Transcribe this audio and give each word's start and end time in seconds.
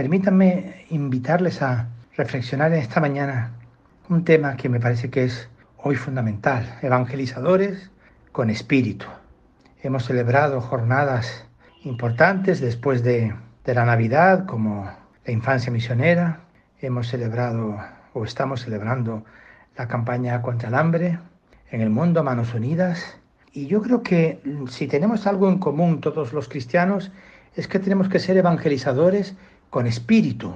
Permítanme 0.00 0.86
invitarles 0.88 1.60
a 1.60 1.86
reflexionar 2.16 2.72
en 2.72 2.78
esta 2.78 3.02
mañana 3.02 3.50
un 4.08 4.24
tema 4.24 4.56
que 4.56 4.70
me 4.70 4.80
parece 4.80 5.10
que 5.10 5.24
es 5.24 5.50
hoy 5.76 5.94
fundamental, 5.94 6.78
evangelizadores 6.80 7.90
con 8.32 8.48
espíritu. 8.48 9.04
Hemos 9.82 10.06
celebrado 10.06 10.62
jornadas 10.62 11.44
importantes 11.84 12.62
después 12.62 13.02
de, 13.02 13.34
de 13.66 13.74
la 13.74 13.84
Navidad, 13.84 14.46
como 14.46 14.90
la 15.26 15.32
infancia 15.32 15.70
misionera. 15.70 16.40
Hemos 16.80 17.08
celebrado 17.08 17.76
o 18.14 18.24
estamos 18.24 18.62
celebrando 18.62 19.22
la 19.76 19.86
campaña 19.86 20.40
contra 20.40 20.70
el 20.70 20.76
hambre 20.76 21.18
en 21.70 21.82
el 21.82 21.90
mundo, 21.90 22.24
Manos 22.24 22.54
Unidas 22.54 23.20
y 23.52 23.66
yo 23.66 23.82
creo 23.82 24.02
que 24.02 24.40
si 24.68 24.86
tenemos 24.86 25.26
algo 25.26 25.48
en 25.48 25.58
común 25.58 26.00
todos 26.00 26.32
los 26.32 26.48
cristianos, 26.48 27.10
es 27.56 27.66
que 27.66 27.80
tenemos 27.80 28.08
que 28.08 28.20
ser 28.20 28.36
evangelizadores 28.36 29.34
con 29.70 29.86
espíritu. 29.86 30.54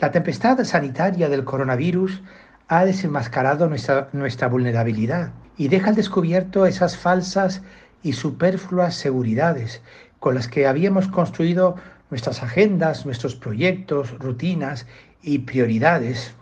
La 0.00 0.12
tempestad 0.12 0.62
sanitaria 0.64 1.28
del 1.28 1.44
coronavirus 1.44 2.22
ha 2.68 2.84
desenmascarado 2.84 3.68
nuestra, 3.68 4.48
vulnerabilidad 4.48 5.32
y 5.56 5.68
deja 5.68 5.88
al 5.88 5.96
descubierto 5.96 6.66
esas 6.66 6.96
falsas 6.96 7.62
y 8.02 8.12
superfluas 8.12 8.94
seguridades 8.94 9.82
con 10.20 10.34
las 10.34 10.46
que 10.46 10.66
habíamos 10.66 11.08
construido 11.08 11.76
nuestras 12.10 12.42
agendas, 12.42 13.04
nuestros 13.06 13.34
proyectos, 13.34 14.16
rutinas 14.18 14.86
y 15.22 15.40
prioridades. 15.40 16.34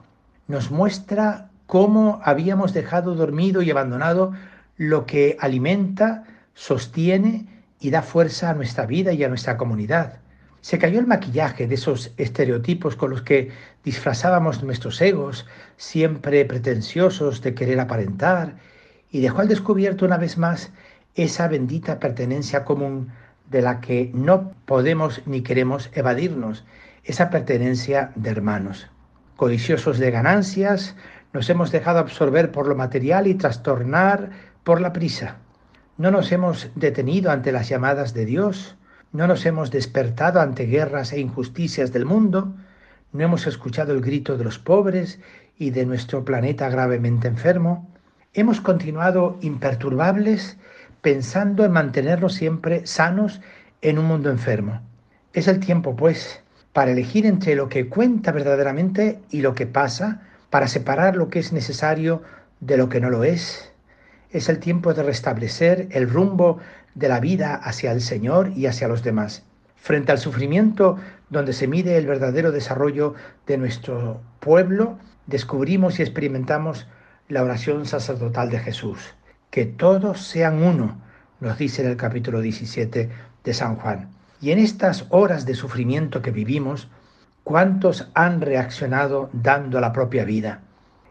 Nos 0.49 0.71
muestra 0.71 1.51
cómo 1.67 2.21
habíamos 2.25 2.73
dejado 2.73 3.15
dormido 3.15 3.63
y 3.63 3.71
abandonado 3.71 4.33
lo 4.77 5.07
que 5.07 5.37
alimenta, 5.41 6.25
sostiene 6.55 7.47
y 7.81 7.91
da 7.91 8.03
fuerza 8.03 8.51
a 8.51 8.55
nuestra 8.55 8.87
vida 8.87 9.13
y 9.13 9.25
a 9.25 9.29
nuestra 9.29 9.57
comunidad. 9.57 10.21
Se 10.69 10.79
cayó 10.79 11.01
el 11.01 11.07
maquillaje 11.07 11.67
de 11.67 11.77
esos 11.77 12.13
estereotipos 12.19 12.95
con 12.95 13.09
los 13.09 13.23
que 13.23 13.51
disfrazábamos 13.85 14.63
nuestros 14.63 15.01
egos, 15.01 15.47
siempre 15.79 16.45
pretenciosos 16.45 17.41
de 17.41 17.55
querer 17.55 17.81
aparentar, 17.81 18.57
y 19.11 19.21
dejó 19.21 19.41
al 19.41 19.49
descubierto 19.49 20.05
una 20.05 20.19
vez 20.19 20.37
más 20.37 20.71
esa 21.15 21.49
bendita 21.49 21.99
pertenencia 21.99 22.67
común 22.67 23.09
de 23.49 23.63
la 23.63 23.81
que 23.81 24.11
no 24.13 24.53
podemos 24.67 25.23
ni 25.25 25.41
queremos 25.41 25.89
evadirnos, 25.95 26.67
esa 27.03 27.31
pertenencia 27.31 28.13
de 28.15 28.29
hermanos. 28.29 28.91
Codiciosos 29.37 29.99
de 29.99 30.11
ganancias, 30.11 30.97
nos 31.33 31.49
hemos 31.49 31.73
dejado 31.73 31.99
absorber 31.99 32.53
por 32.53 32.67
lo 32.67 32.75
material 32.75 33.27
y 33.27 33.37
trastornar 33.37 34.33
por 34.65 34.83
la 34.83 34.93
prisa. 34.93 35.39
No 35.97 36.11
nos 36.11 36.31
hemos 36.31 36.69
detenido 36.75 37.31
ante 37.31 37.53
las 37.53 37.71
llamadas 37.71 38.13
de 38.13 38.27
Dios, 38.27 38.77
no 39.13 39.27
nos 39.27 39.47
hemos 39.47 39.71
despertado 39.71 40.41
ante 40.41 40.65
guerras 40.67 41.13
e 41.13 41.21
injusticias 41.21 41.93
del 41.93 42.05
mundo, 42.05 42.55
no 43.13 43.25
hemos 43.25 43.47
escuchado 43.47 43.93
el 43.93 44.01
grito 44.01 44.37
de 44.37 44.45
los 44.45 44.59
pobres 44.59 45.19
y 45.57 45.71
de 45.71 45.87
nuestro 45.87 46.25
planeta 46.25 46.69
gravemente 46.69 47.27
enfermo, 47.29 47.89
hemos 48.35 48.61
continuado 48.61 49.39
imperturbables 49.41 50.59
pensando 51.01 51.65
en 51.65 51.73
mantenernos 51.73 52.35
siempre 52.35 52.87
sanos 52.87 53.41
en 53.81 53.99
un 53.99 54.05
mundo 54.05 54.31
enfermo. 54.31 54.81
Es 55.33 55.49
el 55.49 55.61
tiempo, 55.61 55.97
pues, 55.97 56.43
para 56.73 56.91
elegir 56.91 57.27
entre 57.27 57.55
lo 57.55 57.69
que 57.69 57.89
cuenta 57.89 58.33
verdaderamente 58.33 59.21
y 59.31 59.41
lo 59.41 59.55
que 59.55 59.67
pasa, 59.67 60.23
para 60.51 60.69
separar 60.69 61.17
lo 61.17 61.29
que 61.31 61.39
es 61.39 61.53
necesario 61.53 62.23
de 62.61 62.77
lo 62.77 62.89
que 62.89 63.01
no 63.01 63.11
lo 63.11 63.25
es, 63.25 63.73
es 64.31 64.49
el 64.49 64.59
tiempo 64.59 64.93
de 64.93 65.03
restablecer 65.03 65.89
el 65.91 66.09
rumbo 66.09 66.59
de 66.95 67.09
la 67.09 67.21
vida 67.21 67.55
hacia 67.55 67.93
el 67.93 68.01
Señor 68.01 68.53
y 68.57 68.67
hacia 68.67 68.89
los 68.89 69.03
demás. 69.03 69.45
Frente 69.77 70.13
al 70.13 70.19
sufrimiento 70.19 70.97
donde 71.31 71.53
se 71.53 71.69
mide 71.69 71.97
el 71.97 72.07
verdadero 72.07 72.53
desarrollo 72.53 73.15
de 73.47 73.59
nuestro 73.59 74.21
pueblo, 74.41 74.99
descubrimos 75.27 75.99
y 75.99 76.03
experimentamos 76.03 76.87
la 77.29 77.43
oración 77.43 77.87
sacerdotal 77.87 78.51
de 78.51 78.59
Jesús. 78.59 79.15
Que 79.51 79.65
todos 79.65 80.21
sean 80.21 80.63
uno, 80.63 81.01
nos 81.41 81.59
dice 81.59 81.83
en 81.83 81.89
el 81.91 81.97
capítulo 81.97 82.41
17 82.41 83.11
de 83.45 83.55
San 83.55 83.77
Juan. 83.77 84.11
Y 84.41 84.51
en 84.51 84.59
estas 84.59 85.07
horas 85.11 85.47
de 85.47 85.55
sufrimiento 85.55 86.23
que 86.23 86.31
vivimos, 86.31 86.89
¿cuántos 87.45 88.09
han 88.15 88.41
reaccionado 88.41 89.31
dando 89.33 89.81
la 89.81 89.93
propia 89.93 90.25
vida? 90.25 90.61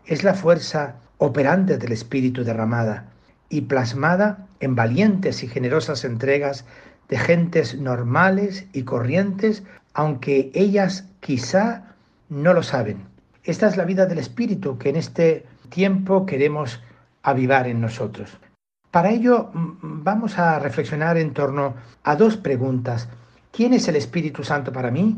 Es 0.05 0.23
la 0.23 0.33
fuerza 0.33 0.95
operante 1.17 1.77
del 1.77 1.91
Espíritu 1.91 2.43
derramada 2.43 3.11
y 3.49 3.61
plasmada 3.61 4.47
en 4.59 4.75
valientes 4.75 5.43
y 5.43 5.47
generosas 5.47 6.03
entregas 6.03 6.65
de 7.09 7.17
gentes 7.17 7.79
normales 7.79 8.67
y 8.73 8.83
corrientes, 8.83 9.63
aunque 9.93 10.51
ellas 10.53 11.05
quizá 11.19 11.95
no 12.29 12.53
lo 12.53 12.63
saben. 12.63 13.05
Esta 13.43 13.67
es 13.67 13.77
la 13.77 13.85
vida 13.85 14.05
del 14.05 14.19
Espíritu 14.19 14.77
que 14.77 14.89
en 14.89 14.97
este 14.97 15.45
tiempo 15.69 16.25
queremos 16.25 16.81
avivar 17.23 17.67
en 17.67 17.79
nosotros. 17.79 18.37
Para 18.91 19.11
ello 19.11 19.51
vamos 19.53 20.37
a 20.37 20.59
reflexionar 20.59 21.17
en 21.17 21.33
torno 21.33 21.75
a 22.03 22.15
dos 22.15 22.37
preguntas. 22.37 23.07
¿Quién 23.51 23.73
es 23.73 23.87
el 23.87 23.95
Espíritu 23.95 24.43
Santo 24.43 24.71
para 24.71 24.91
mí? 24.91 25.17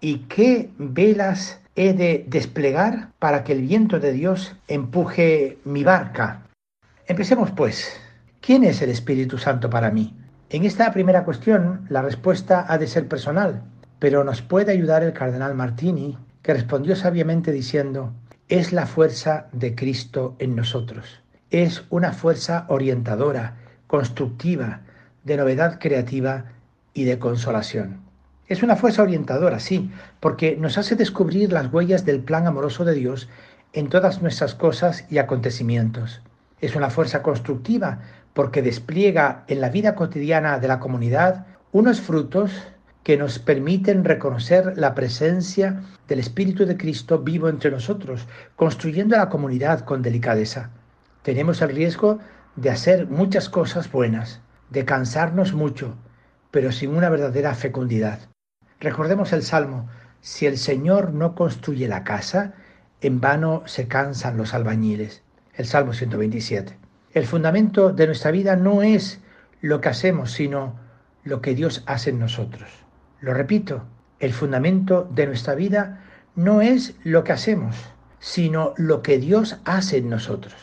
¿Y 0.00 0.18
qué 0.28 0.70
velas 0.78 1.60
he 1.76 1.92
de 1.92 2.24
desplegar 2.28 3.10
para 3.18 3.44
que 3.44 3.52
el 3.52 3.62
viento 3.62 4.00
de 4.00 4.12
Dios 4.12 4.54
empuje 4.68 5.58
mi 5.64 5.84
barca. 5.84 6.42
Empecemos 7.10 7.50
pues. 7.50 8.00
¿Quién 8.40 8.62
es 8.62 8.82
el 8.82 8.88
Espíritu 8.88 9.36
Santo 9.36 9.68
para 9.68 9.90
mí? 9.90 10.14
En 10.48 10.64
esta 10.64 10.92
primera 10.92 11.24
cuestión 11.24 11.84
la 11.88 12.02
respuesta 12.02 12.64
ha 12.68 12.78
de 12.78 12.86
ser 12.86 13.08
personal, 13.08 13.64
pero 13.98 14.22
nos 14.22 14.42
puede 14.42 14.70
ayudar 14.70 15.02
el 15.02 15.12
cardenal 15.12 15.56
Martini, 15.56 16.16
que 16.42 16.54
respondió 16.54 16.94
sabiamente 16.94 17.50
diciendo, 17.50 18.14
es 18.48 18.72
la 18.72 18.86
fuerza 18.86 19.48
de 19.50 19.74
Cristo 19.74 20.36
en 20.38 20.54
nosotros. 20.54 21.20
Es 21.50 21.82
una 21.90 22.12
fuerza 22.12 22.64
orientadora, 22.68 23.56
constructiva, 23.88 24.82
de 25.24 25.36
novedad 25.36 25.80
creativa 25.80 26.44
y 26.94 27.06
de 27.06 27.18
consolación. 27.18 28.02
Es 28.46 28.62
una 28.62 28.76
fuerza 28.76 29.02
orientadora, 29.02 29.58
sí, 29.58 29.90
porque 30.20 30.56
nos 30.56 30.78
hace 30.78 30.94
descubrir 30.94 31.50
las 31.50 31.72
huellas 31.72 32.04
del 32.04 32.20
plan 32.20 32.46
amoroso 32.46 32.84
de 32.84 32.94
Dios 32.94 33.28
en 33.72 33.88
todas 33.88 34.22
nuestras 34.22 34.54
cosas 34.54 35.06
y 35.10 35.18
acontecimientos. 35.18 36.22
Es 36.60 36.76
una 36.76 36.90
fuerza 36.90 37.22
constructiva 37.22 38.00
porque 38.34 38.62
despliega 38.62 39.44
en 39.48 39.60
la 39.60 39.70
vida 39.70 39.94
cotidiana 39.94 40.58
de 40.58 40.68
la 40.68 40.78
comunidad 40.78 41.46
unos 41.72 42.00
frutos 42.00 42.52
que 43.02 43.16
nos 43.16 43.38
permiten 43.38 44.04
reconocer 44.04 44.76
la 44.76 44.94
presencia 44.94 45.82
del 46.06 46.18
Espíritu 46.18 46.66
de 46.66 46.76
Cristo 46.76 47.20
vivo 47.20 47.48
entre 47.48 47.70
nosotros, 47.70 48.26
construyendo 48.56 49.16
la 49.16 49.28
comunidad 49.28 49.80
con 49.80 50.02
delicadeza. 50.02 50.70
Tenemos 51.22 51.62
el 51.62 51.70
riesgo 51.70 52.18
de 52.56 52.70
hacer 52.70 53.06
muchas 53.06 53.48
cosas 53.48 53.90
buenas, 53.90 54.40
de 54.68 54.84
cansarnos 54.84 55.54
mucho, 55.54 55.96
pero 56.50 56.72
sin 56.72 56.94
una 56.94 57.08
verdadera 57.08 57.54
fecundidad. 57.54 58.20
Recordemos 58.80 59.32
el 59.32 59.42
Salmo, 59.42 59.88
si 60.20 60.46
el 60.46 60.58
Señor 60.58 61.12
no 61.12 61.34
construye 61.34 61.88
la 61.88 62.04
casa, 62.04 62.54
en 63.00 63.20
vano 63.20 63.62
se 63.66 63.88
cansan 63.88 64.36
los 64.36 64.52
albañiles. 64.52 65.22
El 65.60 65.66
Salmo 65.66 65.92
127. 65.92 66.78
El 67.12 67.26
fundamento 67.26 67.92
de 67.92 68.06
nuestra 68.06 68.30
vida 68.30 68.56
no 68.56 68.80
es 68.80 69.20
lo 69.60 69.82
que 69.82 69.90
hacemos, 69.90 70.32
sino 70.32 70.80
lo 71.22 71.42
que 71.42 71.54
Dios 71.54 71.82
hace 71.84 72.08
en 72.08 72.18
nosotros. 72.18 72.70
Lo 73.20 73.34
repito, 73.34 73.84
el 74.20 74.32
fundamento 74.32 75.06
de 75.14 75.26
nuestra 75.26 75.54
vida 75.54 76.00
no 76.34 76.62
es 76.62 76.94
lo 77.04 77.24
que 77.24 77.32
hacemos, 77.32 77.76
sino 78.20 78.72
lo 78.78 79.02
que 79.02 79.18
Dios 79.18 79.58
hace 79.66 79.98
en 79.98 80.08
nosotros. 80.08 80.54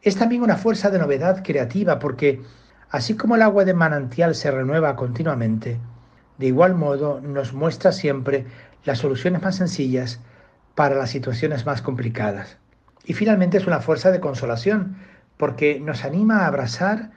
Es 0.00 0.16
también 0.16 0.40
una 0.40 0.56
fuerza 0.56 0.88
de 0.88 1.00
novedad 1.00 1.44
creativa 1.44 1.98
porque, 1.98 2.40
así 2.88 3.14
como 3.14 3.36
el 3.36 3.42
agua 3.42 3.66
de 3.66 3.74
manantial 3.74 4.34
se 4.34 4.50
renueva 4.50 4.96
continuamente, 4.96 5.78
de 6.38 6.46
igual 6.46 6.74
modo 6.74 7.20
nos 7.20 7.52
muestra 7.52 7.92
siempre 7.92 8.46
las 8.86 9.00
soluciones 9.00 9.42
más 9.42 9.56
sencillas 9.56 10.18
para 10.74 10.94
las 10.94 11.10
situaciones 11.10 11.66
más 11.66 11.82
complicadas. 11.82 12.56
Y 13.06 13.14
finalmente 13.14 13.56
es 13.56 13.66
una 13.66 13.80
fuerza 13.80 14.10
de 14.10 14.20
consolación, 14.20 14.96
porque 15.36 15.80
nos 15.80 16.04
anima 16.04 16.40
a 16.40 16.46
abrazar 16.48 17.12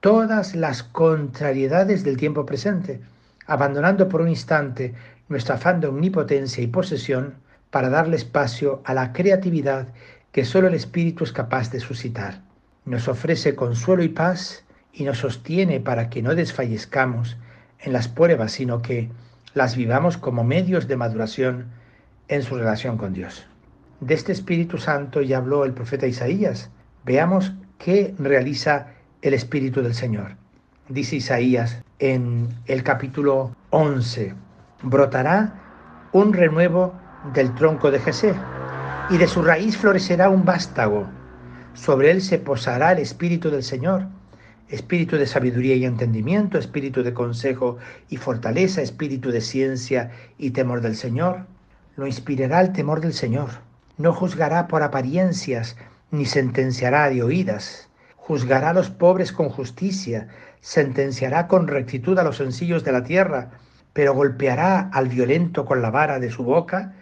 todas 0.00 0.54
las 0.54 0.82
contrariedades 0.84 2.04
del 2.04 2.16
tiempo 2.16 2.46
presente, 2.46 3.00
abandonando 3.46 4.08
por 4.08 4.20
un 4.20 4.28
instante 4.28 4.94
nuestro 5.28 5.56
afán 5.56 5.80
de 5.80 5.88
omnipotencia 5.88 6.62
y 6.62 6.68
posesión 6.68 7.34
para 7.70 7.88
darle 7.88 8.16
espacio 8.16 8.80
a 8.84 8.94
la 8.94 9.12
creatividad 9.12 9.88
que 10.30 10.44
solo 10.44 10.68
el 10.68 10.74
Espíritu 10.74 11.24
es 11.24 11.32
capaz 11.32 11.70
de 11.70 11.80
suscitar. 11.80 12.40
Nos 12.84 13.08
ofrece 13.08 13.56
consuelo 13.56 14.04
y 14.04 14.08
paz 14.08 14.64
y 14.92 15.04
nos 15.04 15.18
sostiene 15.18 15.80
para 15.80 16.10
que 16.10 16.22
no 16.22 16.34
desfallezcamos 16.34 17.36
en 17.80 17.92
las 17.92 18.06
pruebas, 18.06 18.52
sino 18.52 18.82
que 18.82 19.10
las 19.54 19.76
vivamos 19.76 20.16
como 20.16 20.44
medios 20.44 20.86
de 20.86 20.96
maduración 20.96 21.66
en 22.28 22.42
su 22.42 22.56
relación 22.56 22.96
con 22.96 23.12
Dios. 23.12 23.46
De 24.04 24.12
este 24.12 24.32
Espíritu 24.32 24.76
Santo 24.76 25.22
ya 25.22 25.38
habló 25.38 25.64
el 25.64 25.72
profeta 25.72 26.06
Isaías. 26.06 26.68
Veamos 27.06 27.54
qué 27.78 28.14
realiza 28.18 28.88
el 29.22 29.32
Espíritu 29.32 29.80
del 29.80 29.94
Señor. 29.94 30.36
Dice 30.90 31.16
Isaías 31.16 31.82
en 32.00 32.50
el 32.66 32.82
capítulo 32.82 33.56
11, 33.70 34.34
brotará 34.82 35.54
un 36.12 36.34
renuevo 36.34 36.92
del 37.32 37.54
tronco 37.54 37.90
de 37.90 37.98
Jesé, 37.98 38.34
y 39.08 39.16
de 39.16 39.26
su 39.26 39.40
raíz 39.40 39.78
florecerá 39.78 40.28
un 40.28 40.44
vástago. 40.44 41.08
Sobre 41.72 42.10
él 42.10 42.20
se 42.20 42.38
posará 42.38 42.92
el 42.92 42.98
Espíritu 42.98 43.50
del 43.50 43.62
Señor, 43.62 44.08
espíritu 44.68 45.16
de 45.16 45.26
sabiduría 45.26 45.76
y 45.76 45.86
entendimiento, 45.86 46.58
espíritu 46.58 47.02
de 47.02 47.14
consejo 47.14 47.78
y 48.10 48.18
fortaleza, 48.18 48.82
espíritu 48.82 49.30
de 49.30 49.40
ciencia 49.40 50.10
y 50.36 50.50
temor 50.50 50.82
del 50.82 50.94
Señor. 50.94 51.46
Lo 51.96 52.06
inspirará 52.06 52.60
el 52.60 52.74
temor 52.74 53.00
del 53.00 53.14
Señor. 53.14 53.48
No 53.96 54.12
juzgará 54.12 54.66
por 54.66 54.82
apariencias, 54.82 55.76
ni 56.10 56.26
sentenciará 56.26 57.08
de 57.10 57.22
oídas. 57.22 57.88
Juzgará 58.16 58.70
a 58.70 58.74
los 58.74 58.90
pobres 58.90 59.30
con 59.30 59.48
justicia, 59.48 60.28
sentenciará 60.60 61.46
con 61.46 61.68
rectitud 61.68 62.18
a 62.18 62.24
los 62.24 62.38
sencillos 62.38 62.82
de 62.82 62.92
la 62.92 63.04
tierra, 63.04 63.50
pero 63.92 64.14
golpeará 64.14 64.90
al 64.92 65.08
violento 65.08 65.64
con 65.64 65.80
la 65.80 65.90
vara 65.90 66.18
de 66.18 66.30
su 66.30 66.42
boca 66.42 66.94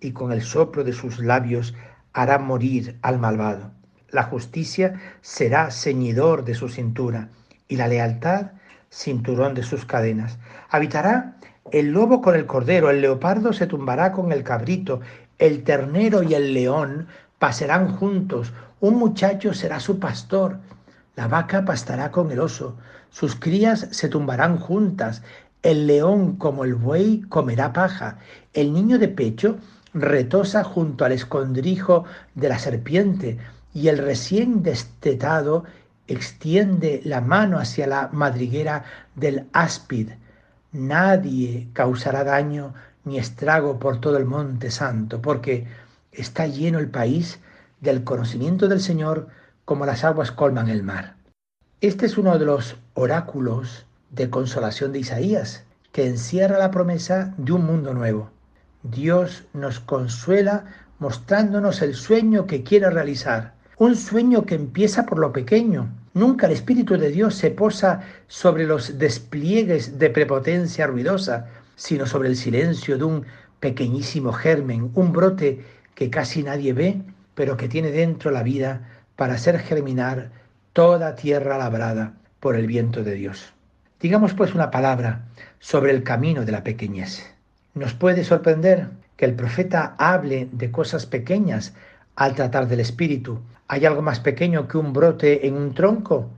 y 0.00 0.12
con 0.12 0.32
el 0.32 0.42
soplo 0.42 0.82
de 0.82 0.92
sus 0.92 1.20
labios 1.20 1.74
hará 2.12 2.38
morir 2.38 2.98
al 3.02 3.18
malvado. 3.18 3.70
La 4.10 4.24
justicia 4.24 5.00
será 5.20 5.70
ceñidor 5.70 6.44
de 6.44 6.54
su 6.54 6.68
cintura 6.68 7.28
y 7.68 7.76
la 7.76 7.86
lealtad 7.86 8.52
cinturón 8.90 9.54
de 9.54 9.62
sus 9.62 9.84
cadenas. 9.84 10.38
Habitará 10.68 11.36
el 11.70 11.92
lobo 11.92 12.20
con 12.20 12.34
el 12.34 12.46
cordero, 12.46 12.90
el 12.90 13.00
leopardo 13.00 13.52
se 13.52 13.68
tumbará 13.68 14.10
con 14.10 14.32
el 14.32 14.42
cabrito, 14.42 15.00
el 15.40 15.64
ternero 15.64 16.22
y 16.22 16.34
el 16.34 16.54
león 16.54 17.08
pasarán 17.38 17.96
juntos, 17.96 18.52
un 18.78 18.96
muchacho 18.96 19.54
será 19.54 19.80
su 19.80 19.98
pastor, 19.98 20.58
la 21.16 21.26
vaca 21.28 21.64
pastará 21.64 22.10
con 22.10 22.30
el 22.30 22.38
oso, 22.38 22.76
sus 23.08 23.34
crías 23.34 23.88
se 23.90 24.08
tumbarán 24.08 24.58
juntas, 24.58 25.22
el 25.62 25.86
león 25.86 26.36
como 26.36 26.64
el 26.64 26.74
buey 26.74 27.22
comerá 27.22 27.72
paja, 27.72 28.18
el 28.52 28.72
niño 28.72 28.98
de 28.98 29.08
pecho 29.08 29.56
retosa 29.94 30.62
junto 30.62 31.04
al 31.04 31.12
escondrijo 31.12 32.04
de 32.34 32.48
la 32.48 32.58
serpiente, 32.58 33.38
y 33.72 33.88
el 33.88 33.98
recién 33.98 34.62
destetado 34.62 35.64
extiende 36.06 37.00
la 37.04 37.20
mano 37.20 37.58
hacia 37.58 37.86
la 37.86 38.10
madriguera 38.12 38.84
del 39.14 39.46
áspid. 39.52 40.10
Nadie 40.72 41.68
causará 41.72 42.24
daño 42.24 42.74
ni 43.10 43.18
estrago 43.18 43.80
por 43.80 44.00
todo 44.00 44.16
el 44.18 44.24
monte 44.24 44.70
santo, 44.70 45.20
porque 45.20 45.66
está 46.12 46.46
lleno 46.46 46.78
el 46.78 46.88
país 46.88 47.40
del 47.80 48.04
conocimiento 48.04 48.68
del 48.68 48.80
Señor 48.80 49.26
como 49.64 49.84
las 49.84 50.04
aguas 50.04 50.30
colman 50.30 50.68
el 50.68 50.84
mar. 50.84 51.16
Este 51.80 52.06
es 52.06 52.16
uno 52.16 52.38
de 52.38 52.44
los 52.44 52.76
oráculos 52.94 53.84
de 54.10 54.30
consolación 54.30 54.92
de 54.92 55.00
Isaías, 55.00 55.64
que 55.90 56.06
encierra 56.06 56.56
la 56.58 56.70
promesa 56.70 57.34
de 57.36 57.50
un 57.50 57.66
mundo 57.66 57.94
nuevo. 57.94 58.30
Dios 58.84 59.42
nos 59.54 59.80
consuela 59.80 60.66
mostrándonos 61.00 61.82
el 61.82 61.96
sueño 61.96 62.46
que 62.46 62.62
quiere 62.62 62.90
realizar, 62.90 63.54
un 63.76 63.96
sueño 63.96 64.46
que 64.46 64.54
empieza 64.54 65.04
por 65.04 65.18
lo 65.18 65.32
pequeño. 65.32 65.88
Nunca 66.14 66.46
el 66.46 66.52
Espíritu 66.52 66.96
de 66.96 67.10
Dios 67.10 67.34
se 67.34 67.50
posa 67.50 68.02
sobre 68.28 68.66
los 68.66 68.98
despliegues 68.98 69.98
de 69.98 70.10
prepotencia 70.10 70.86
ruidosa, 70.86 71.48
sino 71.80 72.04
sobre 72.04 72.28
el 72.28 72.36
silencio 72.36 72.98
de 72.98 73.04
un 73.04 73.24
pequeñísimo 73.58 74.34
germen, 74.34 74.90
un 74.94 75.12
brote 75.12 75.64
que 75.94 76.10
casi 76.10 76.42
nadie 76.42 76.74
ve, 76.74 77.00
pero 77.34 77.56
que 77.56 77.68
tiene 77.68 77.90
dentro 77.90 78.30
la 78.30 78.42
vida 78.42 78.86
para 79.16 79.32
hacer 79.32 79.58
germinar 79.58 80.30
toda 80.74 81.16
tierra 81.16 81.56
labrada 81.56 82.12
por 82.38 82.54
el 82.54 82.66
viento 82.66 83.02
de 83.02 83.14
Dios. 83.14 83.54
Digamos 83.98 84.34
pues 84.34 84.54
una 84.54 84.70
palabra 84.70 85.24
sobre 85.58 85.92
el 85.92 86.02
camino 86.02 86.44
de 86.44 86.52
la 86.52 86.64
pequeñez. 86.64 87.24
Nos 87.72 87.94
puede 87.94 88.24
sorprender 88.24 88.88
que 89.16 89.24
el 89.24 89.34
profeta 89.34 89.94
hable 89.96 90.50
de 90.52 90.70
cosas 90.70 91.06
pequeñas 91.06 91.72
al 92.14 92.34
tratar 92.34 92.68
del 92.68 92.80
espíritu. 92.80 93.40
¿Hay 93.68 93.86
algo 93.86 94.02
más 94.02 94.20
pequeño 94.20 94.68
que 94.68 94.76
un 94.76 94.92
brote 94.92 95.46
en 95.46 95.54
un 95.54 95.72
tronco? 95.72 96.28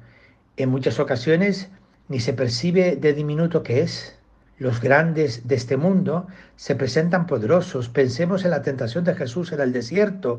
En 0.56 0.69
muchas 0.69 1.00
ocasiones 1.00 1.69
ni 2.06 2.21
se 2.21 2.33
percibe 2.33 2.95
de 2.95 3.12
diminuto 3.12 3.65
que 3.65 3.81
es. 3.81 4.22
Los 4.62 4.81
grandes 4.81 5.49
de 5.49 5.56
este 5.56 5.76
mundo 5.76 6.29
se 6.55 6.76
presentan 6.76 7.26
poderosos. 7.26 7.88
Pensemos 7.88 8.44
en 8.44 8.53
la 8.53 8.62
tentación 8.62 9.03
de 9.03 9.17
Jesús 9.17 9.50
en 9.50 9.61
el 9.61 9.73
desierto, 9.73 10.38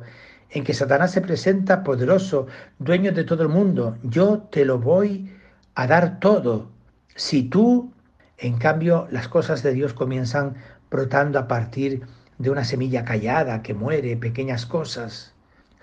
en 0.49 0.63
que 0.63 0.73
Satanás 0.73 1.11
se 1.11 1.19
presenta 1.19 1.83
poderoso, 1.83 2.47
dueño 2.79 3.11
de 3.11 3.25
todo 3.25 3.43
el 3.43 3.49
mundo. 3.49 3.97
Yo 4.01 4.47
te 4.49 4.63
lo 4.63 4.79
voy 4.79 5.29
a 5.75 5.87
dar 5.87 6.21
todo. 6.21 6.69
Si 7.15 7.43
tú, 7.43 7.91
en 8.37 8.57
cambio, 8.57 9.09
las 9.11 9.27
cosas 9.27 9.61
de 9.61 9.73
Dios 9.73 9.93
comienzan 9.93 10.55
brotando 10.89 11.37
a 11.37 11.49
partir 11.49 12.03
de 12.37 12.49
una 12.49 12.63
semilla 12.63 13.03
callada 13.03 13.61
que 13.61 13.73
muere, 13.73 14.15
pequeñas 14.15 14.65
cosas. 14.65 15.33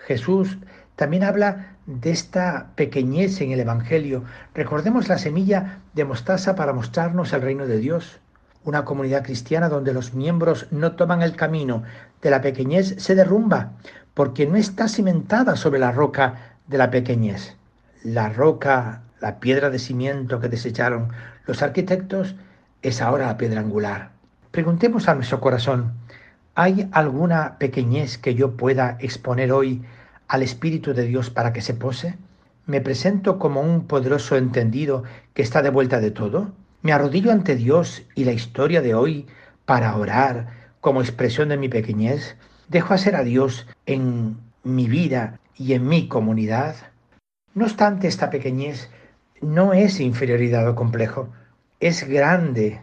Jesús 0.07 0.57
también 0.97 1.25
habla 1.25 1.77
de 1.85 2.11
esta 2.11 2.71
pequeñez 2.75 3.39
en 3.43 3.53
el 3.53 3.61
Evangelio. 3.61 4.25
Recordemos 4.55 5.11
la 5.11 5.19
semilla 5.19 5.83
de 5.93 6.07
mostaza 6.07 6.55
para 6.55 6.73
mostrarnos 6.73 7.35
el 7.35 7.43
reino 7.43 7.67
de 7.67 7.77
Dios. 7.77 8.19
Una 8.63 8.85
comunidad 8.85 9.25
cristiana 9.25 9.69
donde 9.69 9.95
los 9.95 10.13
miembros 10.13 10.67
no 10.71 10.93
toman 10.93 11.23
el 11.23 11.35
camino 11.35 11.83
de 12.21 12.31
la 12.31 12.43
pequeñez 12.43 12.95
se 12.99 13.15
derrumba 13.15 13.73
porque 14.13 14.47
no 14.47 14.57
está 14.57 14.87
cimentada 14.89 15.57
sobre 15.57 15.81
la 15.81 15.93
roca 15.93 16.57
de 16.67 16.77
la 16.77 16.91
pequeñez. 16.91 17.57
La 18.03 18.29
roca, 18.29 19.03
la 19.21 19.41
piedra 19.41 19.71
de 19.71 19.79
cimiento 19.79 20.41
que 20.41 20.49
desecharon 20.49 21.09
los 21.47 21.63
arquitectos, 21.63 22.35
es 22.83 23.01
ahora 23.01 23.27
la 23.27 23.39
piedra 23.39 23.61
angular. 23.61 24.11
Preguntemos 24.51 25.09
a 25.09 25.15
nuestro 25.15 25.41
corazón, 25.41 25.93
¿hay 26.55 26.89
alguna 26.93 27.57
pequeñez 27.59 28.19
que 28.19 28.35
yo 28.35 28.57
pueda 28.57 28.97
exponer 29.01 29.53
hoy 29.53 29.83
al 30.29 30.43
Espíritu 30.43 30.93
de 30.93 31.05
Dios 31.05 31.31
para 31.31 31.53
que 31.53 31.63
se 31.63 31.75
pose? 31.75 32.19
¿Me 32.67 32.81
presento 32.81 33.39
como 33.39 33.63
un 33.63 33.87
poderoso 33.87 34.37
entendido 34.37 35.05
que 35.35 35.43
está 35.43 35.63
de 35.63 35.71
vuelta 35.71 36.01
de 36.01 36.11
todo? 36.11 36.53
¿Me 36.83 36.93
arrodillo 36.93 37.31
ante 37.33 37.57
Dios 37.57 38.03
y 38.15 38.25
la 38.25 38.33
historia 38.33 38.81
de 38.81 38.95
hoy 38.95 39.27
para 39.65 39.95
orar 39.97 40.49
como 40.81 41.01
expresión 41.01 41.51
de 41.51 41.57
mi 41.57 41.69
pequeñez? 41.69 42.37
¿Dejo 42.69 42.95
hacer 42.95 43.17
a 43.17 43.23
Dios 43.23 43.67
en 43.87 44.39
mi 44.65 44.89
vida 44.89 45.39
y 45.57 45.75
en 45.75 45.87
mi 45.89 46.09
comunidad? 46.09 46.77
No 47.55 47.65
obstante, 47.65 48.09
esta 48.09 48.31
pequeñez 48.31 48.91
no 49.43 49.73
es 49.73 50.01
inferioridad 50.01 50.69
o 50.69 50.75
complejo, 50.75 51.29
es 51.81 52.09
grande 52.09 52.81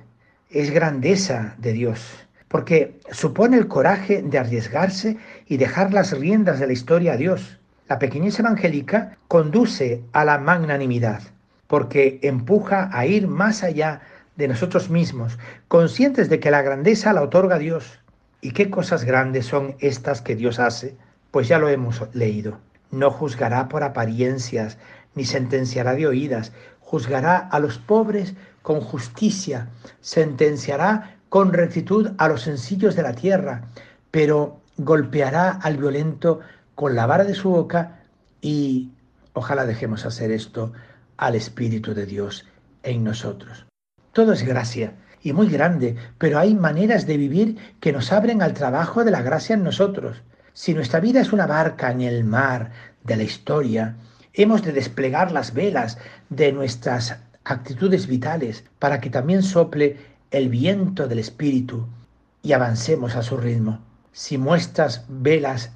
es 0.50 0.72
grandeza 0.72 1.56
de 1.58 1.74
Dios, 1.74 2.28
porque 2.48 3.00
supone 3.12 3.58
el 3.58 3.68
coraje 3.68 4.22
de 4.22 4.38
arriesgarse 4.38 5.18
y 5.46 5.58
dejar 5.58 5.94
las 5.94 6.18
riendas 6.18 6.60
de 6.60 6.68
la 6.68 6.74
historia 6.74 7.14
a 7.14 7.18
Dios. 7.18 7.60
La 7.90 8.00
pequeñez 8.00 8.40
evangélica 8.40 9.18
conduce 9.28 10.04
a 10.14 10.24
la 10.24 10.38
magnanimidad, 10.38 11.22
porque 11.68 12.20
empuja 12.24 12.90
a 12.92 13.06
ir 13.06 13.28
más 13.28 13.64
allá 13.64 14.02
de 14.36 14.48
nosotros 14.48 14.90
mismos, 14.90 15.38
conscientes 15.68 16.30
de 16.30 16.40
que 16.40 16.52
la 16.52 16.62
grandeza 16.62 17.14
la 17.14 17.24
otorga 17.24 17.58
Dios. 17.58 18.00
¿Y 18.40 18.52
qué 18.52 18.70
cosas 18.70 19.04
grandes 19.04 19.46
son 19.46 19.76
estas 19.80 20.22
que 20.22 20.36
Dios 20.36 20.60
hace? 20.60 20.96
Pues 21.32 21.48
ya 21.48 21.60
lo 21.60 21.70
hemos 21.70 22.04
leído. 22.14 22.60
No 22.92 23.12
juzgará 23.12 23.68
por 23.68 23.84
apariencias, 23.84 24.78
ni 25.16 25.26
sentenciará 25.26 25.94
de 25.96 26.08
oídas, 26.08 26.54
juzgará 26.80 27.38
a 27.38 27.60
los 27.60 27.80
pobres 27.80 28.36
con 28.62 28.80
justicia, 28.80 29.68
sentenciará 30.00 31.18
con 31.30 31.52
rectitud 31.52 32.12
a 32.18 32.28
los 32.30 32.44
sencillos 32.44 32.96
de 32.96 33.04
la 33.04 33.14
tierra, 33.14 33.64
pero 34.12 34.62
golpeará 34.78 35.52
al 35.52 35.78
violento 35.78 36.40
con 36.76 36.96
la 36.96 37.08
vara 37.08 37.24
de 37.24 37.34
su 37.34 37.50
boca 37.50 38.00
y 38.40 38.92
ojalá 39.34 39.66
dejemos 39.66 40.06
hacer 40.06 40.32
esto 40.32 40.72
al 41.18 41.36
Espíritu 41.36 41.94
de 41.94 42.06
Dios 42.06 42.46
en 42.84 43.04
nosotros. 43.04 43.66
Todo 44.14 44.34
es 44.34 44.44
gracia 44.44 44.94
y 45.22 45.34
muy 45.34 45.50
grande, 45.50 45.96
pero 46.18 46.40
hay 46.40 46.56
maneras 46.56 47.06
de 47.06 47.18
vivir 47.18 47.58
que 47.80 47.92
nos 47.92 48.12
abren 48.12 48.42
al 48.42 48.54
trabajo 48.54 49.04
de 49.04 49.12
la 49.12 49.22
gracia 49.22 49.56
en 49.56 49.64
nosotros. 49.64 50.22
Si 50.54 50.74
nuestra 50.74 51.00
vida 51.00 51.20
es 51.22 51.34
una 51.34 51.46
barca 51.46 51.92
en 51.92 52.02
el 52.02 52.24
mar 52.24 52.72
de 53.04 53.18
la 53.18 53.24
historia, 53.24 53.96
hemos 54.34 54.64
de 54.64 54.72
desplegar 54.72 55.32
las 55.32 55.54
velas 55.54 55.98
de 56.30 56.52
nuestras 56.52 57.18
actitudes 57.44 58.08
vitales 58.08 58.64
para 58.80 59.00
que 59.00 59.10
también 59.10 59.44
sople 59.44 59.98
el 60.32 60.50
viento 60.50 61.08
del 61.08 61.20
Espíritu 61.20 61.88
y 62.44 62.54
avancemos 62.54 63.16
a 63.16 63.24
su 63.24 63.38
ritmo. 63.38 63.80
Si 64.12 64.38
muestras 64.38 65.06
velas, 65.08 65.72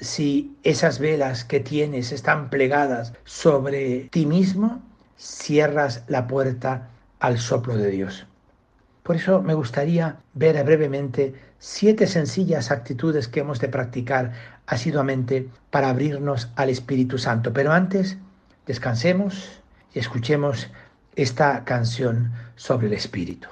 si 0.00 0.56
esas 0.62 0.98
velas 0.98 1.44
que 1.44 1.60
tienes 1.60 2.12
están 2.12 2.50
plegadas 2.50 3.12
sobre 3.24 4.08
ti 4.10 4.26
mismo, 4.26 4.82
cierras 5.16 6.04
la 6.08 6.26
puerta 6.26 6.88
al 7.20 7.38
soplo 7.38 7.76
de 7.76 7.90
Dios. 7.90 8.26
Por 9.02 9.16
eso 9.16 9.40
me 9.40 9.54
gustaría 9.54 10.16
ver 10.34 10.62
brevemente 10.64 11.34
siete 11.58 12.06
sencillas 12.06 12.70
actitudes 12.70 13.28
que 13.28 13.40
hemos 13.40 13.60
de 13.60 13.68
practicar 13.68 14.32
asiduamente 14.66 15.48
para 15.70 15.90
abrirnos 15.90 16.48
al 16.56 16.70
Espíritu 16.70 17.16
Santo. 17.16 17.52
Pero 17.52 17.72
antes, 17.72 18.18
descansemos 18.66 19.62
y 19.94 20.00
escuchemos 20.00 20.68
esta 21.14 21.64
canción 21.64 22.32
sobre 22.56 22.88
el 22.88 22.94
Espíritu. 22.94 23.48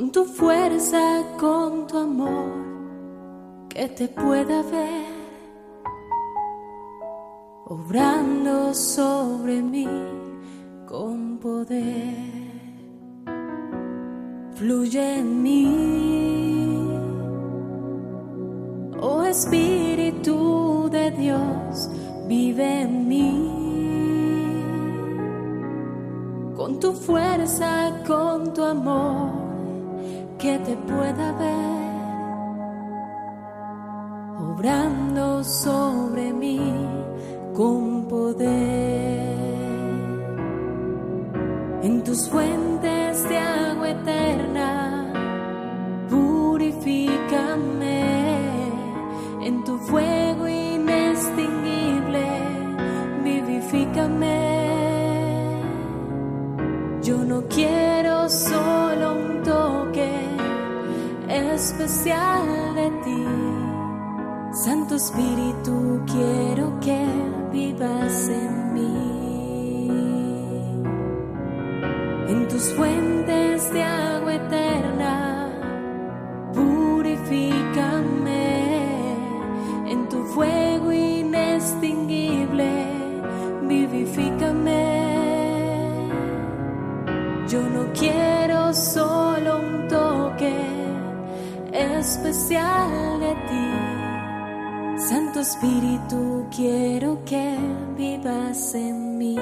Con 0.00 0.12
tu 0.12 0.24
fuerza, 0.24 1.22
con 1.38 1.86
tu 1.86 1.98
amor, 1.98 2.48
que 3.68 3.86
te 3.86 4.08
pueda 4.08 4.62
ver, 4.62 5.04
obrando 7.66 8.72
sobre 8.72 9.60
mí 9.60 9.86
con 10.86 11.36
poder. 11.36 12.16
Fluye 14.54 15.18
en 15.18 15.42
mí 15.42 16.88
Oh 19.02 19.22
Espíritu 19.22 20.88
de 20.90 21.10
Dios, 21.10 21.90
vive 22.26 22.80
en 22.84 23.06
mí. 23.06 23.50
Con 26.56 26.80
tu 26.80 26.94
fuerza, 26.94 28.02
con 28.06 28.54
tu 28.54 28.64
amor, 28.64 29.39
que 30.40 30.58
te 30.60 30.74
pueda 30.76 31.32
ver. 31.32 31.80
Obrando 34.38 35.44
sobre 35.44 36.32
mí 36.32 36.60
con 37.54 38.08
poder. 38.08 39.20
En 41.82 42.02
tus 42.04 42.28
fuentes 42.28 43.28
de 43.28 43.38
agua 43.38 43.90
eterna, 43.90 45.12
purifícame 46.08 48.00
en 49.42 49.64
tu 49.64 49.78
fuego 49.78 50.48
inextinguible, 50.48 52.26
vivifícame. 53.24 54.40
Yo 57.02 57.16
no 57.24 57.42
quiero 57.48 58.28
solo 58.28 59.14
un 59.14 59.39
especial 61.40 62.74
de 62.74 62.90
ti. 63.04 63.24
Santo 64.52 64.96
Espíritu, 64.96 66.02
quiero 66.06 66.78
que 66.80 67.06
vivas 67.52 68.28
en 68.28 68.74
mí. 68.74 69.90
En 72.28 72.48
tus 72.48 72.72
fuentes 72.74 73.72
de 73.72 73.82
agua 73.82 74.34
eterna, 74.34 75.48
purifícame 76.54 78.20
en 79.88 80.08
tu 80.08 80.24
fuego 80.34 80.92
inextinguible, 80.92 82.70
vivifícame. 83.62 85.00
Yo 87.48 87.62
no 87.62 87.92
quiero 87.92 88.72
solo 88.72 89.58
un 89.58 89.88
toque 89.88 90.79
especial 92.00 93.20
de 93.20 93.34
ti. 93.48 93.66
Santo 95.08 95.40
Espíritu, 95.40 96.46
quiero 96.54 97.22
que 97.26 97.58
vivas 97.96 98.74
en 98.74 99.18
mí. 99.18 99.36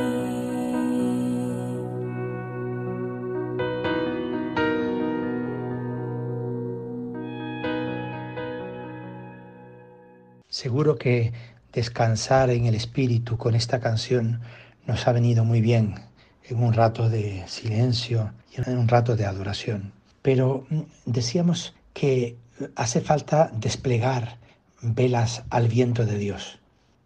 Seguro 10.48 10.96
que 10.96 11.32
descansar 11.72 12.50
en 12.50 12.66
el 12.66 12.74
Espíritu 12.74 13.38
con 13.38 13.54
esta 13.54 13.78
canción 13.78 14.40
nos 14.84 15.06
ha 15.06 15.12
venido 15.12 15.44
muy 15.44 15.60
bien 15.60 15.94
en 16.42 16.60
un 16.60 16.72
rato 16.72 17.08
de 17.08 17.46
silencio 17.46 18.32
y 18.50 18.68
en 18.68 18.78
un 18.78 18.88
rato 18.88 19.14
de 19.14 19.26
adoración. 19.26 19.92
Pero 20.22 20.66
mm, 20.70 20.80
decíamos 21.06 21.76
que 21.94 22.36
hace 22.76 23.00
falta 23.00 23.50
desplegar 23.54 24.38
velas 24.82 25.42
al 25.50 25.68
viento 25.68 26.04
de 26.06 26.18
Dios. 26.18 26.58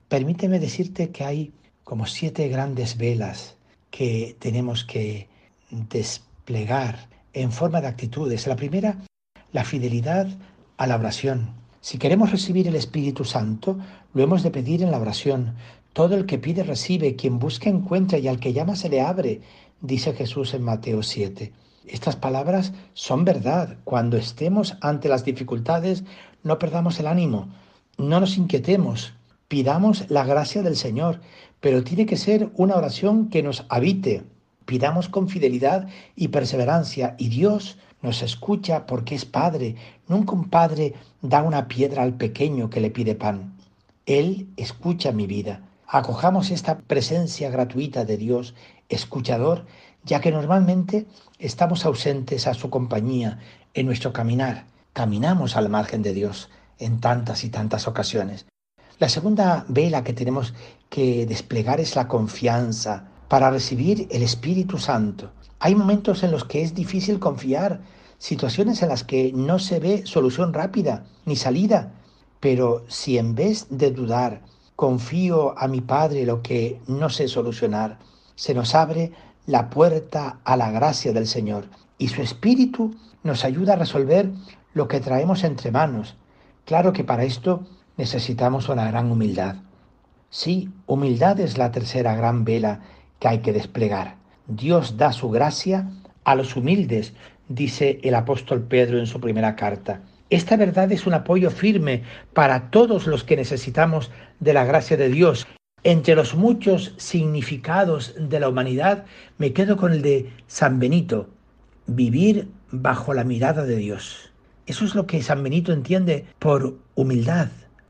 Permíteme 0.09 0.59
decirte 0.59 1.11
que 1.11 1.25
hay 1.25 1.52
como 1.85 2.06
siete 2.06 2.49
grandes 2.49 2.97
velas 2.97 3.56
que 3.90 4.37
tenemos 4.38 4.85
que 4.85 5.28
desplegar 5.71 7.09
en 7.32 7.52
forma 7.52 7.80
de 7.80 7.88
actitudes. 7.88 8.47
La 8.47 8.56
primera, 8.56 8.99
la 9.52 9.64
fidelidad 9.64 10.28
a 10.76 10.87
la 10.87 10.97
oración. 10.97 11.54
Si 11.80 11.99
queremos 11.99 12.30
recibir 12.30 12.68
el 12.68 12.76
Espíritu 12.76 13.25
Santo, 13.25 13.78
lo 14.14 14.23
hemos 14.23 14.42
de 14.42 14.50
pedir 14.50 14.82
en 14.82 14.90
la 14.90 15.00
oración. 15.00 15.56
Todo 15.92 16.14
el 16.14 16.26
que 16.26 16.38
pide 16.38 16.62
recibe, 16.62 17.16
quien 17.16 17.38
busca 17.38 17.68
encuentra 17.68 18.18
y 18.18 18.28
al 18.28 18.38
que 18.38 18.52
llama 18.52 18.76
se 18.76 18.88
le 18.88 19.00
abre, 19.00 19.40
dice 19.80 20.12
Jesús 20.12 20.54
en 20.54 20.62
Mateo 20.62 21.02
7. 21.02 21.52
Estas 21.86 22.16
palabras 22.16 22.72
son 22.94 23.24
verdad. 23.24 23.76
Cuando 23.84 24.16
estemos 24.16 24.76
ante 24.80 25.08
las 25.08 25.24
dificultades, 25.24 26.04
no 26.42 26.58
perdamos 26.58 26.98
el 27.00 27.06
ánimo, 27.06 27.48
no 27.98 28.20
nos 28.20 28.36
inquietemos, 28.36 29.12
pidamos 29.48 30.10
la 30.10 30.24
gracia 30.24 30.62
del 30.62 30.76
Señor, 30.76 31.20
pero 31.60 31.84
tiene 31.84 32.06
que 32.06 32.16
ser 32.16 32.50
una 32.56 32.76
oración 32.76 33.28
que 33.28 33.42
nos 33.42 33.64
habite. 33.68 34.24
Pidamos 34.64 35.08
con 35.08 35.28
fidelidad 35.28 35.88
y 36.16 36.28
perseverancia 36.28 37.14
y 37.18 37.28
Dios 37.28 37.78
nos 38.00 38.22
escucha 38.22 38.86
porque 38.86 39.14
es 39.14 39.24
Padre. 39.24 39.76
Nunca 40.08 40.32
un 40.32 40.48
Padre 40.48 40.94
da 41.20 41.42
una 41.42 41.68
piedra 41.68 42.02
al 42.02 42.14
pequeño 42.14 42.70
que 42.70 42.80
le 42.80 42.90
pide 42.90 43.14
pan. 43.14 43.56
Él 44.06 44.48
escucha 44.56 45.12
mi 45.12 45.26
vida. 45.26 45.62
Acojamos 45.86 46.50
esta 46.50 46.78
presencia 46.78 47.50
gratuita 47.50 48.04
de 48.04 48.16
Dios, 48.16 48.54
escuchador, 48.94 49.66
ya 50.04 50.20
que 50.20 50.32
normalmente 50.32 51.06
estamos 51.38 51.84
ausentes 51.84 52.46
a 52.46 52.54
su 52.54 52.70
compañía 52.70 53.38
en 53.75 53.87
nuestro 53.87 54.12
caminar. 54.12 54.66
Caminamos 54.92 55.56
al 55.56 55.68
margen 55.68 56.02
de 56.02 56.12
Dios 56.12 56.50
en 56.78 57.00
tantas 57.00 57.44
y 57.44 57.50
tantas 57.50 57.88
ocasiones. 57.88 58.46
La 58.99 59.08
segunda 59.08 59.64
vela 59.68 60.04
que 60.04 60.12
tenemos 60.12 60.54
que 60.88 61.26
desplegar 61.26 61.80
es 61.80 61.96
la 61.96 62.08
confianza 62.08 63.08
para 63.28 63.50
recibir 63.50 64.06
el 64.11 64.22
Espíritu 64.22 64.78
Santo. 64.78 65.32
Hay 65.58 65.75
momentos 65.75 66.22
en 66.22 66.30
los 66.30 66.44
que 66.44 66.62
es 66.62 66.75
difícil 66.75 67.18
confiar, 67.18 67.80
situaciones 68.18 68.82
en 68.82 68.90
las 68.90 69.04
que 69.04 69.32
no 69.32 69.58
se 69.58 69.80
ve 69.80 70.06
solución 70.06 70.52
rápida 70.52 71.04
ni 71.25 71.37
salida, 71.37 71.94
pero 72.40 72.84
si 72.88 73.18
en 73.18 73.34
vez 73.34 73.66
de 73.70 73.90
dudar 73.90 74.42
confío 74.76 75.58
a 75.58 75.68
mi 75.68 75.80
Padre 75.80 76.26
lo 76.26 76.42
que 76.42 76.80
no 76.87 77.08
sé 77.08 77.28
solucionar, 77.28 77.99
se 78.42 78.54
nos 78.54 78.75
abre 78.75 79.12
la 79.46 79.70
puerta 79.70 80.40
a 80.42 80.56
la 80.56 80.72
gracia 80.72 81.12
del 81.12 81.28
Señor 81.28 81.66
y 81.96 82.08
su 82.08 82.22
Espíritu 82.22 82.92
nos 83.22 83.44
ayuda 83.44 83.75
a 83.75 83.76
resolver 83.76 84.32
lo 84.75 84.88
que 84.88 84.99
traemos 84.99 85.44
entre 85.44 85.70
manos. 85.70 86.16
Claro 86.64 86.92
que 86.92 87.04
para 87.04 87.22
esto 87.22 87.62
necesitamos 87.96 88.68
una 88.68 88.90
gran 88.90 89.12
humildad. 89.12 89.58
Sí, 90.28 90.70
humildad 90.87 91.38
es 91.38 91.56
la 91.56 91.70
tercera 91.70 92.16
gran 92.16 92.44
vela 92.44 92.80
que 93.20 93.28
hay 93.28 93.38
que 93.42 93.52
desplegar. 93.52 94.16
Dios 94.49 94.96
da 94.96 95.12
su 95.12 95.30
gracia 95.30 95.88
a 96.25 96.34
los 96.34 96.56
humildes, 96.56 97.12
dice 97.46 98.00
el 98.02 98.16
apóstol 98.16 98.62
Pedro 98.62 98.99
en 98.99 99.06
su 99.06 99.20
primera 99.20 99.54
carta. 99.54 100.00
Esta 100.30 100.56
verdad 100.56 100.90
es 100.90 101.06
un 101.06 101.14
apoyo 101.14 101.49
firme 101.52 102.02
para 102.32 102.72
todos 102.72 103.06
los 103.06 103.22
que 103.22 103.37
necesitamos 103.37 104.11
de 104.40 104.52
la 104.52 104.64
gracia 104.64 104.96
de 104.96 105.11
Dios. 105.11 105.46
Entre 105.84 106.14
los 106.14 106.36
muchos 106.36 106.94
significados 106.96 108.14
de 108.16 108.38
la 108.38 108.48
humanidad, 108.48 109.04
me 109.38 109.52
quedo 109.52 109.76
con 109.76 109.92
el 109.92 110.00
de 110.00 110.30
San 110.46 110.78
Benito, 110.78 111.28
vivir 111.88 112.48
bajo 112.70 113.14
la 113.14 113.24
mirada 113.24 113.64
de 113.64 113.76
Dios. 113.76 114.30
Eso 114.66 114.84
es 114.84 114.94
lo 114.94 115.08
que 115.08 115.22
San 115.22 115.42
Benito 115.42 115.72
entiende 115.72 116.24
por 116.38 116.78
humildad, 116.94 117.48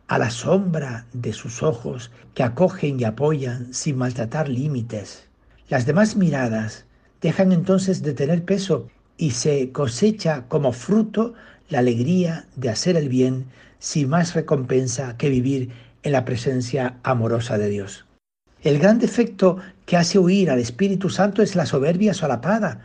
a 0.08 0.18
la 0.18 0.30
sombra 0.30 1.04
de 1.12 1.34
sus 1.34 1.62
ojos 1.62 2.10
que 2.32 2.42
acogen 2.42 2.98
y 2.98 3.04
apoyan 3.04 3.74
sin 3.74 3.98
maltratar 3.98 4.48
límites. 4.48 5.28
Las 5.68 5.84
demás 5.84 6.16
miradas 6.16 6.86
dejan 7.20 7.52
entonces 7.52 8.02
de 8.02 8.14
tener 8.14 8.42
peso 8.44 8.88
y 9.18 9.32
se 9.32 9.70
cosecha 9.70 10.46
como 10.48 10.72
fruto 10.72 11.34
la 11.68 11.80
alegría 11.80 12.46
de 12.56 12.70
hacer 12.70 12.96
el 12.96 13.10
bien 13.10 13.46
sin 13.78 14.08
más 14.08 14.34
recompensa 14.34 15.18
que 15.18 15.28
vivir 15.28 15.70
en 16.02 16.12
la 16.12 16.24
presencia 16.24 16.96
amorosa 17.02 17.58
de 17.58 17.68
Dios. 17.68 18.06
El 18.62 18.78
gran 18.78 18.98
defecto 18.98 19.58
que 19.86 19.96
hace 19.96 20.18
huir 20.18 20.50
al 20.50 20.58
Espíritu 20.58 21.10
Santo 21.10 21.42
es 21.42 21.56
la 21.56 21.66
soberbia 21.66 22.14
solapada, 22.14 22.80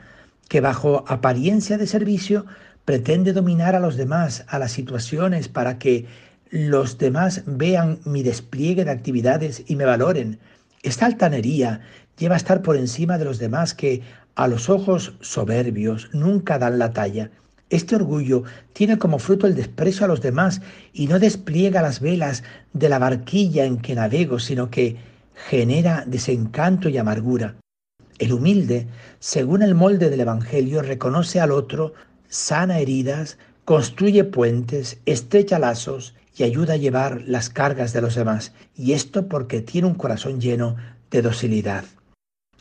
que 0.50 0.62
bajo 0.62 1.06
apariencia 1.08 1.78
de 1.78 1.88
servicio 1.88 2.46
pretende 2.86 3.34
dominar 3.34 3.76
a 3.76 3.80
los 3.80 3.96
demás, 3.96 4.46
a 4.48 4.60
las 4.60 4.72
situaciones, 4.72 5.50
para 5.50 5.78
que 5.78 6.06
los 6.50 6.98
demás 6.98 7.44
vean 7.46 8.00
mi 8.06 8.24
despliegue 8.24 8.86
de 8.86 8.92
actividades 8.92 9.64
y 9.68 9.76
me 9.76 9.86
valoren. 9.86 10.40
Esta 10.84 11.06
altanería 11.06 11.82
lleva 12.18 12.36
a 12.36 12.38
estar 12.38 12.62
por 12.62 12.78
encima 12.78 13.18
de 13.18 13.26
los 13.26 13.40
demás 13.40 13.74
que 13.74 14.02
a 14.36 14.48
los 14.48 14.70
ojos 14.70 15.14
soberbios 15.20 16.10
nunca 16.14 16.58
dan 16.58 16.80
la 16.80 16.94
talla. 16.94 17.32
Este 17.70 17.96
orgullo 17.96 18.44
tiene 18.74 18.98
como 18.98 19.20
fruto 19.20 19.46
el 19.46 19.56
desprecio 19.56 20.06
a 20.06 20.08
los 20.08 20.22
demás 20.22 20.62
y 20.94 21.08
no 21.08 21.20
despliega 21.20 21.82
las 21.82 22.00
velas 22.00 22.44
de 22.74 22.88
la 22.88 23.00
barquilla 23.00 23.66
en 23.66 23.78
que 23.78 23.96
navego, 23.96 24.40
sino 24.40 24.70
que 24.70 24.96
genera 25.50 26.06
desencanto 26.08 26.88
y 26.88 26.98
amargura. 26.98 27.56
El 28.20 28.34
humilde, 28.34 28.88
según 29.20 29.62
el 29.62 29.76
molde 29.76 30.10
del 30.10 30.22
Evangelio, 30.22 30.82
reconoce 30.82 31.40
al 31.40 31.52
otro, 31.52 31.94
sana 32.30 32.80
heridas, 32.80 33.38
construye 33.66 34.24
puentes, 34.24 35.00
estrecha 35.06 35.60
lazos 35.60 36.16
y 36.38 36.44
ayuda 36.44 36.74
a 36.74 36.78
llevar 36.78 37.24
las 37.28 37.50
cargas 37.50 37.94
de 37.94 38.02
los 38.02 38.16
demás. 38.16 38.54
Y 38.76 38.94
esto 38.94 39.28
porque 39.28 39.62
tiene 39.62 39.88
un 39.88 39.96
corazón 39.96 40.40
lleno 40.40 40.78
de 41.12 41.22
docilidad. 41.22 41.84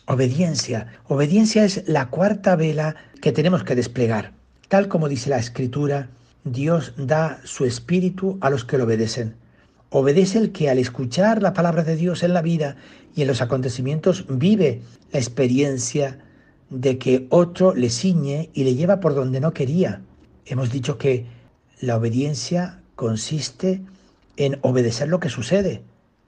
Obediencia. 0.06 0.88
Obediencia 1.04 1.64
es 1.64 1.84
la 1.86 2.08
cuarta 2.08 2.56
vela 2.56 2.96
que 3.20 3.32
tenemos 3.32 3.64
que 3.64 3.74
desplegar. 3.74 4.32
Tal 4.68 4.88
como 4.88 5.08
dice 5.08 5.30
la 5.30 5.38
Escritura, 5.38 6.08
Dios 6.44 6.92
da 6.96 7.40
su 7.44 7.64
espíritu 7.64 8.38
a 8.40 8.50
los 8.50 8.64
que 8.64 8.78
lo 8.78 8.84
obedecen. 8.84 9.36
Obedece 9.90 10.38
el 10.38 10.52
que 10.52 10.68
al 10.68 10.78
escuchar 10.78 11.42
la 11.42 11.52
palabra 11.52 11.84
de 11.84 11.96
Dios 11.96 12.22
en 12.22 12.34
la 12.34 12.42
vida 12.42 12.76
y 13.14 13.22
en 13.22 13.28
los 13.28 13.40
acontecimientos 13.40 14.26
vive 14.28 14.82
la 15.12 15.18
experiencia 15.18 16.18
de 16.70 16.98
que 16.98 17.26
otro 17.30 17.74
le 17.74 17.90
ciñe 17.90 18.50
y 18.52 18.64
le 18.64 18.74
lleva 18.74 19.00
por 19.00 19.14
donde 19.14 19.40
no 19.40 19.52
quería. 19.52 20.02
Hemos 20.44 20.70
dicho 20.70 20.98
que 20.98 21.26
la 21.80 21.96
obediencia 21.96 22.80
consiste 22.96 23.82
en 24.36 24.58
obedecer 24.62 25.08
lo 25.08 25.20
que 25.20 25.28
sucede, 25.28 25.82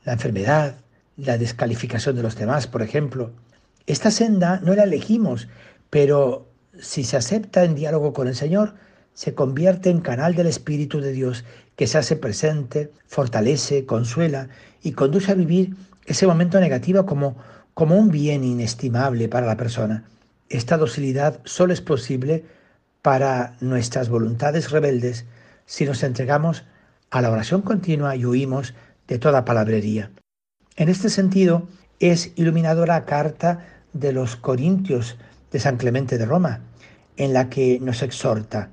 la 0.04 0.12
enfermedad, 0.12 0.76
la 1.16 1.38
descalificación 1.38 2.14
de 2.16 2.22
los 2.22 2.36
demás, 2.36 2.66
por 2.66 2.82
ejemplo. 2.82 3.32
Esta 3.86 4.10
senda 4.10 4.60
no 4.62 4.74
la 4.74 4.84
elegimos, 4.84 5.48
pero 5.90 6.47
si 6.80 7.04
se 7.04 7.16
acepta 7.16 7.64
en 7.64 7.74
diálogo 7.74 8.12
con 8.12 8.28
el 8.28 8.34
Señor, 8.34 8.74
se 9.14 9.34
convierte 9.34 9.90
en 9.90 10.00
canal 10.00 10.34
del 10.34 10.46
Espíritu 10.46 11.00
de 11.00 11.12
Dios 11.12 11.44
que 11.76 11.86
se 11.86 11.98
hace 11.98 12.16
presente, 12.16 12.92
fortalece, 13.06 13.84
consuela 13.84 14.48
y 14.82 14.92
conduce 14.92 15.32
a 15.32 15.34
vivir 15.34 15.74
ese 16.06 16.26
momento 16.26 16.60
negativo 16.60 17.04
como, 17.04 17.36
como 17.74 17.96
un 17.96 18.10
bien 18.10 18.44
inestimable 18.44 19.28
para 19.28 19.46
la 19.46 19.56
persona. 19.56 20.04
Esta 20.48 20.76
docilidad 20.76 21.40
solo 21.44 21.72
es 21.72 21.80
posible 21.80 22.44
para 23.02 23.56
nuestras 23.60 24.08
voluntades 24.08 24.70
rebeldes 24.70 25.26
si 25.66 25.84
nos 25.84 26.02
entregamos 26.02 26.64
a 27.10 27.20
la 27.20 27.30
oración 27.30 27.62
continua 27.62 28.16
y 28.16 28.24
huimos 28.24 28.74
de 29.06 29.18
toda 29.18 29.44
palabrería. 29.44 30.10
En 30.76 30.88
este 30.88 31.10
sentido, 31.10 31.68
es 32.00 32.32
iluminadora 32.36 33.04
carta 33.04 33.66
de 33.92 34.12
los 34.12 34.36
Corintios 34.36 35.16
de 35.50 35.60
San 35.60 35.76
Clemente 35.76 36.18
de 36.18 36.26
Roma, 36.26 36.60
en 37.16 37.32
la 37.32 37.48
que 37.48 37.78
nos 37.80 38.02
exhorta, 38.02 38.70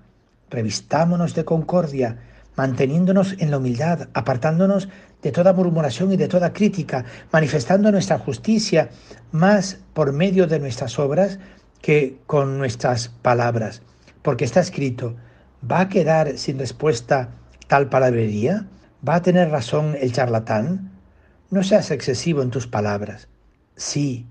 revistámonos 0.50 1.34
de 1.36 1.46
concordia, 1.46 2.18
manteniéndonos 2.56 3.36
en 3.40 3.52
la 3.52 3.58
humildad, 3.58 4.10
apartándonos 4.14 4.88
de 5.22 5.32
toda 5.32 5.54
murmuración 5.54 6.12
y 6.12 6.18
de 6.18 6.28
toda 6.28 6.54
crítica, 6.54 7.04
manifestando 7.32 7.92
nuestra 7.92 8.20
justicia 8.20 8.90
más 9.32 9.80
por 9.94 10.14
medio 10.14 10.46
de 10.46 10.60
nuestras 10.60 11.00
obras 11.00 11.40
que 11.82 12.20
con 12.28 12.60
nuestras 12.60 13.10
palabras. 13.10 13.82
Porque 14.22 14.46
está 14.46 14.60
escrito, 14.60 15.16
¿va 15.70 15.82
a 15.82 15.90
quedar 15.90 16.38
sin 16.38 16.60
respuesta 16.60 17.30
tal 17.68 17.90
palabrería? 17.90 18.68
¿Va 19.08 19.16
a 19.16 19.22
tener 19.22 19.50
razón 19.50 19.98
el 20.00 20.12
charlatán? 20.14 20.92
No 21.50 21.64
seas 21.64 21.90
excesivo 21.90 22.42
en 22.44 22.52
tus 22.52 22.68
palabras. 22.68 23.28
Sí, 23.76 24.28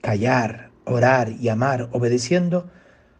callar, 0.00 0.71
orar 0.84 1.30
y 1.30 1.48
amar 1.48 1.88
obedeciendo 1.92 2.70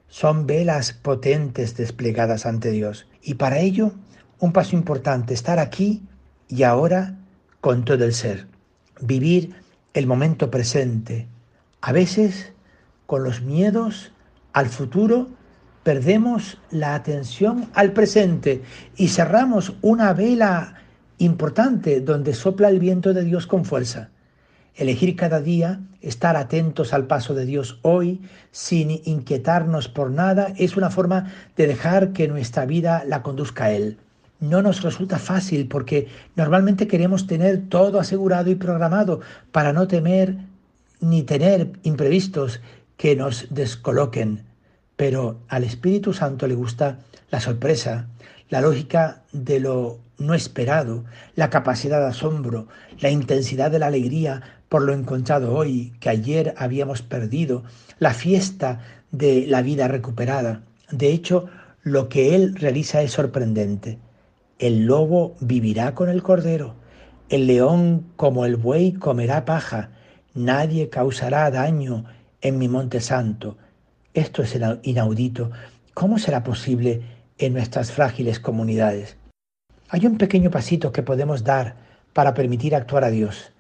son 0.09 0.47
velas 0.47 0.93
potentes 0.93 1.77
desplegadas 1.77 2.45
ante 2.45 2.71
Dios. 2.71 3.07
Y 3.23 3.35
para 3.35 3.61
ello, 3.61 3.93
un 4.39 4.53
paso 4.53 4.77
importante, 4.77 5.33
estar 5.33 5.59
aquí 5.59 6.03
y 6.49 6.65
ahora 6.65 7.17
con 7.61 7.85
todo 7.85 8.05
el 8.05 8.13
ser. 8.13 8.47
Vivir 9.01 9.55
el 9.95 10.07
momento 10.07 10.51
presente. 10.51 11.29
A 11.81 11.93
veces, 11.93 12.53
con 13.07 13.25
los 13.25 13.43
miedos 13.43 14.13
al 14.53 14.67
futuro, 14.67 15.29
perdemos 15.83 16.61
la 16.71 16.95
atención 16.95 17.71
al 17.75 17.93
presente 17.93 18.63
y 18.97 19.09
cerramos 19.09 19.75
una 19.81 20.13
vela 20.13 20.75
importante 21.19 22.01
donde 22.01 22.35
sopla 22.35 22.69
el 22.69 22.79
viento 22.79 23.15
de 23.15 23.25
Dios 23.25 23.47
con 23.47 23.65
fuerza. 23.65 24.11
Elegir 24.75 25.17
cada 25.17 25.41
día, 25.41 25.81
estar 26.01 26.37
atentos 26.37 26.95
al 26.95 27.07
paso 27.07 27.35
de 27.35 27.45
Dios 27.45 27.79
hoy, 27.83 28.23
sin 28.51 28.91
inquietarnos 29.05 29.89
por 29.89 30.11
nada, 30.11 30.55
es 30.57 30.77
una 30.77 30.91
forma 30.91 31.33
de 31.57 31.67
dejar 31.67 32.13
que 32.13 32.29
nuestra 32.29 32.65
vida 32.65 33.05
la 33.07 33.23
conduzca 33.23 33.65
a 33.65 33.73
Él. 33.73 33.99
No 34.41 34.63
nos 34.63 34.83
resulta 34.83 35.19
fácil 35.19 35.69
porque 35.69 36.09
normalmente 36.37 36.89
queremos 36.89 37.27
tener 37.27 37.69
todo 37.69 38.01
asegurado 38.01 38.51
y 38.51 38.55
programado 38.55 39.21
para 39.53 39.73
no 39.73 39.87
temer 39.87 40.37
ni 41.01 41.23
tener 41.23 41.71
imprevistos 41.83 42.61
que 42.97 43.15
nos 43.15 43.47
descoloquen. 43.51 44.43
Pero 44.97 45.39
al 45.49 45.65
Espíritu 45.65 46.13
Santo 46.13 46.47
le 46.47 46.55
gusta 46.55 46.99
la 47.31 47.41
sorpresa, 47.41 48.09
la 48.53 48.61
lógica 48.61 49.23
de 49.33 49.61
lo 49.61 49.99
no 50.19 50.35
esperado, 50.35 51.05
la 51.37 51.49
capacidad 51.49 52.01
de 52.01 52.09
asombro, 52.09 52.69
la 53.01 53.09
intensidad 53.09 53.71
de 53.71 53.79
la 53.79 53.87
alegría 53.87 54.43
por 54.69 54.83
lo 54.83 54.93
encontrado 54.93 55.55
hoy 55.55 55.95
que 56.01 56.11
ayer 56.11 56.53
habíamos 56.59 57.01
perdido, 57.01 57.63
la 57.99 58.13
fiesta 58.13 58.81
de 59.11 59.47
la 59.47 59.63
vida 59.63 59.89
recuperada. 59.89 60.61
De 60.91 61.09
hecho, 61.15 61.47
lo 61.83 62.11
que 62.11 62.35
Él 62.35 62.55
realiza 62.55 63.01
es 63.01 63.13
sorprendente. 63.13 63.99
El 64.59 64.85
lobo 64.85 65.35
vivirá 65.41 65.95
con 65.95 66.11
el 66.11 66.23
cordero, 66.23 66.75
el 67.31 67.47
león 67.47 68.05
como 68.17 68.45
el 68.45 68.57
buey 68.57 68.93
comerá 68.93 69.47
paja, 69.47 69.93
nadie 70.35 70.91
causará 70.91 71.51
daño 71.51 72.05
en 72.43 72.59
mi 72.59 72.69
monte 72.69 73.01
santo. 73.01 73.57
Esto 74.13 74.43
es 74.43 74.55
inaudito. 74.83 75.51
¿Cómo 75.95 76.19
será 76.19 76.45
posible 76.45 77.22
en 77.39 77.53
nuestras 77.53 77.93
frágiles 77.93 78.41
comunidades? 78.41 79.17
Hay 79.89 80.07
un 80.07 80.19
pequeño 80.19 80.51
pasito 80.51 80.93
que 80.93 81.03
podemos 81.03 81.45
dar 81.45 81.77
para 82.13 82.35
permitir 82.35 82.75
actuar 82.75 83.05
a 83.05 83.11
Dios, 83.11 83.53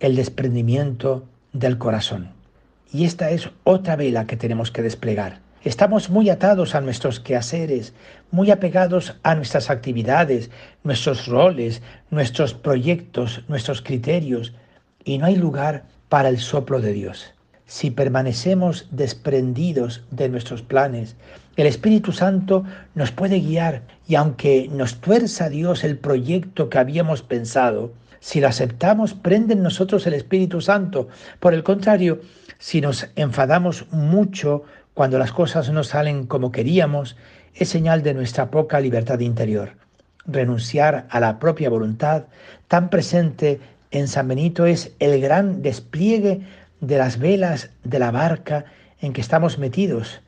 el 0.00 0.16
desprendimiento 0.16 1.24
del 1.52 1.78
corazón. 1.78 2.30
Y 2.92 3.04
esta 3.04 3.30
es 3.30 3.48
otra 3.64 3.96
vela 3.96 4.26
que 4.26 4.36
tenemos 4.36 4.70
que 4.70 4.82
desplegar. 4.82 5.40
Estamos 5.64 6.10
muy 6.10 6.28
atados 6.28 6.74
a 6.74 6.80
nuestros 6.80 7.20
quehaceres, 7.20 7.94
muy 8.32 8.50
apegados 8.50 9.16
a 9.22 9.36
nuestras 9.36 9.70
actividades, 9.70 10.50
nuestros 10.82 11.26
roles, 11.26 11.82
nuestros 12.10 12.52
proyectos, 12.52 13.44
nuestros 13.46 13.80
criterios, 13.80 14.54
y 15.04 15.18
no 15.18 15.26
hay 15.26 15.36
lugar 15.36 15.84
para 16.08 16.28
el 16.28 16.38
soplo 16.38 16.80
de 16.80 16.92
Dios. 16.92 17.32
Si 17.64 17.90
permanecemos 17.90 18.88
desprendidos 18.90 20.02
de 20.10 20.28
nuestros 20.28 20.62
planes, 20.62 21.16
el 21.56 21.66
Espíritu 21.66 22.12
Santo 22.12 22.64
nos 22.94 23.12
puede 23.12 23.40
guiar 23.40 23.82
y 24.08 24.14
aunque 24.14 24.68
nos 24.72 25.00
tuerza 25.00 25.48
Dios 25.48 25.84
el 25.84 25.98
proyecto 25.98 26.70
que 26.70 26.78
habíamos 26.78 27.22
pensado, 27.22 27.92
si 28.20 28.40
lo 28.40 28.48
aceptamos, 28.48 29.14
prende 29.14 29.54
en 29.54 29.62
nosotros 29.62 30.06
el 30.06 30.14
Espíritu 30.14 30.60
Santo. 30.60 31.08
Por 31.40 31.54
el 31.54 31.62
contrario, 31.62 32.20
si 32.58 32.80
nos 32.80 33.08
enfadamos 33.16 33.86
mucho 33.90 34.64
cuando 34.94 35.18
las 35.18 35.32
cosas 35.32 35.70
no 35.70 35.82
salen 35.84 36.26
como 36.26 36.52
queríamos, 36.52 37.16
es 37.54 37.68
señal 37.68 38.02
de 38.02 38.14
nuestra 38.14 38.50
poca 38.50 38.80
libertad 38.80 39.18
interior. 39.20 39.72
Renunciar 40.24 41.06
a 41.10 41.20
la 41.20 41.38
propia 41.38 41.68
voluntad, 41.68 42.26
tan 42.68 42.88
presente 42.90 43.60
en 43.90 44.08
San 44.08 44.28
Benito, 44.28 44.66
es 44.66 44.92
el 45.00 45.20
gran 45.20 45.60
despliegue 45.60 46.42
de 46.80 46.98
las 46.98 47.18
velas 47.18 47.70
de 47.82 47.98
la 47.98 48.10
barca 48.10 48.64
en 49.00 49.12
que 49.12 49.20
estamos 49.20 49.58
metidos 49.58 50.20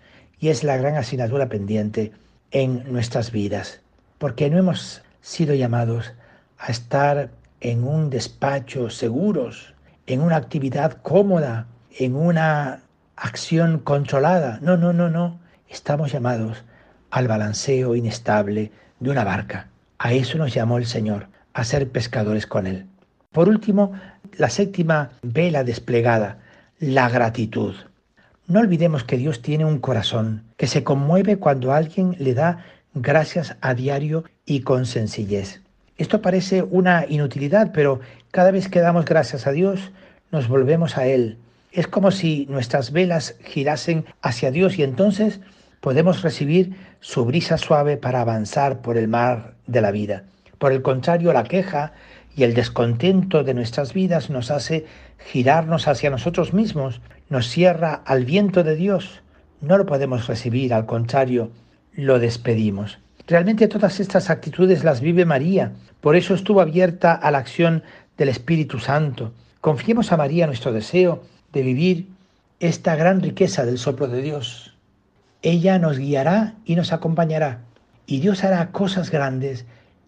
y 0.44 0.50
es 0.50 0.62
la 0.62 0.76
gran 0.76 0.96
asignatura 0.96 1.48
pendiente 1.48 2.12
en 2.50 2.92
nuestras 2.92 3.33
vidas, 3.33 3.80
porque 4.18 4.50
no 4.50 4.59
hemos 4.59 5.00
sido 5.22 5.54
llamados 5.54 6.12
a 6.59 6.70
estar 6.70 7.30
en 7.62 7.83
un 7.83 8.11
despacho 8.11 8.90
seguros, 8.90 9.72
en 10.07 10.20
una 10.20 10.37
actividad 10.37 10.98
cómoda, 11.00 11.66
en 11.98 12.14
una 12.14 12.83
acción 13.16 13.78
controlada. 13.78 14.59
No, 14.61 14.76
no, 14.76 14.92
no, 14.92 15.09
no. 15.09 15.40
Estamos 15.66 16.12
llamados 16.12 16.62
al 17.11 17.26
balanceo 17.26 17.96
inestable 17.96 18.70
de 19.00 19.11
una 19.11 19.24
barca. 19.24 19.68
A 19.96 20.12
eso 20.12 20.37
nos 20.37 20.52
llamó 20.52 20.76
el 20.76 20.85
Señor, 20.85 21.28
a 21.54 21.64
ser 21.64 21.88
pescadores 21.88 22.46
con 22.46 22.66
Él. 22.66 22.85
Por 23.33 23.48
último, 23.48 23.94
la 24.37 24.50
séptima 24.50 25.09
vela 25.22 25.64
desplegada, 25.64 26.37
la 26.80 27.09
gratitud. 27.09 27.74
No 28.46 28.61
olvidemos 28.61 29.04
que 29.04 29.16
Dios 29.16 29.40
tiene 29.40 29.64
un 29.64 29.78
corazón 29.78 30.42
que 30.59 30.66
se 30.66 30.85
conmueve 30.85 31.38
cuando 31.38 31.72
alguien 31.72 32.14
le 32.18 32.35
da 32.35 32.62
gracias 32.92 33.57
a 33.62 33.72
diario 33.72 34.24
y 34.44 34.61
con 34.61 34.85
sencillez. 34.85 35.62
Esto 35.96 36.20
parece 36.20 36.62
una 36.62 37.07
inutilidad, 37.09 37.72
pero 37.72 38.00
cada 38.33 38.50
vez 38.50 38.68
que 38.68 38.80
damos 38.80 39.07
gracias 39.07 39.46
a 39.46 39.52
Dios, 39.52 39.92
nos 40.30 40.48
volvemos 40.48 40.98
a 40.98 41.07
Él. 41.07 41.38
Es 41.72 41.87
como 41.87 42.11
si 42.11 42.44
nuestras 42.50 42.92
velas 42.92 43.37
girasen 43.42 44.04
hacia 44.20 44.50
Dios 44.50 44.78
y 44.78 44.83
entonces 44.83 45.40
podemos 45.80 46.20
recibir 46.20 46.76
su 47.00 47.24
brisa 47.24 47.57
suave 47.57 47.96
para 47.96 48.20
avanzar 48.20 48.83
por 48.83 48.98
el 48.98 49.09
mar 49.09 49.54
de 49.66 49.80
la 49.80 49.90
vida. 49.90 50.24
Por 50.59 50.72
el 50.72 50.83
contrario, 50.83 51.33
la 51.33 51.44
queja 51.44 51.94
y 52.37 52.44
el 52.44 52.55
descontento 52.55 53.44
de 53.44 53.55
nuestras 53.55 53.94
vidas 53.94 54.31
nos 54.31 54.51
hace 54.51 54.87
girarnos 55.18 55.88
hacia 55.88 56.11
nosotros 56.11 56.53
mismos, 56.53 57.01
nos 57.29 57.49
cierra 57.49 57.94
al 58.05 58.25
viento 58.25 58.64
de 58.64 58.77
Dios. 58.77 59.23
No 59.61 59.79
lo 59.79 59.87
podemos 59.87 60.27
recibir, 60.27 60.75
al 60.75 60.87
contrario, 60.87 61.51
lo 61.92 62.18
despedimos. 62.18 62.99
Realmente 63.27 63.68
todas 63.68 64.01
estas 64.01 64.29
actitudes 64.29 64.85
las 64.85 65.01
vive 65.01 65.25
María, 65.25 65.73
por 66.01 66.16
eso 66.16 66.35
estuvo 66.35 66.61
abierta 66.61 67.14
a 67.14 67.31
la 67.31 67.38
acción 67.38 67.83
del 68.18 68.29
Espíritu 68.29 68.79
Santo. 68.79 69.33
Confiemos 69.61 70.12
a 70.12 70.16
María 70.16 70.47
nuestro 70.47 70.73
deseo 70.73 71.23
de 71.53 71.62
vivir 71.62 72.09
esta 72.61 72.97
gran 72.97 73.23
riqueza 73.23 73.64
del 73.64 73.79
soplo 73.79 74.09
de 74.09 74.20
Dios. 74.20 74.75
Ella 75.42 75.79
nos 75.79 75.99
guiará 75.99 76.55
y 76.64 76.75
nos 76.75 76.92
acompañará, 76.92 77.61
y 78.07 78.20
Dios 78.20 78.44
hará 78.44 78.73
cosas 78.73 79.11
grandes 79.11 79.64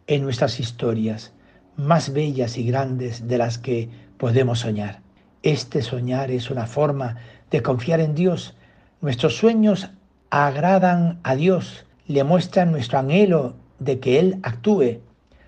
en 0.06 0.22
nuestras 0.22 0.60
historias, 0.60 1.32
más 1.76 2.12
bellas 2.12 2.58
y 2.58 2.64
grandes 2.64 3.28
de 3.28 3.38
las 3.38 3.58
que 3.58 3.88
podemos 4.18 4.60
soñar. 4.60 5.00
Este 5.42 5.82
soñar 5.82 6.30
es 6.30 6.50
una 6.50 6.66
forma 6.66 7.16
de 7.50 7.62
confiar 7.62 8.00
en 8.00 8.14
Dios. 8.14 8.54
Nuestros 9.00 9.36
sueños 9.36 9.90
agradan 10.30 11.20
a 11.22 11.36
Dios 11.36 11.86
le 12.06 12.22
muestran 12.24 12.70
nuestro 12.70 12.98
anhelo 12.98 13.56
de 13.78 13.98
que 13.98 14.18
Él 14.18 14.38
actúe. 14.42 15.00